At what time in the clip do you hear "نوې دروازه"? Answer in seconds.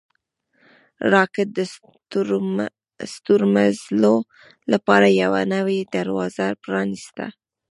5.53-6.47